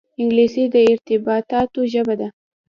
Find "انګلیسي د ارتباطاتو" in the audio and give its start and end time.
0.19-1.79